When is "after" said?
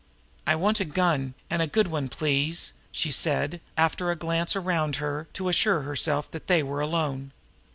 3.77-4.09